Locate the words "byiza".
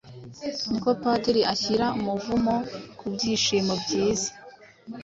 3.83-4.29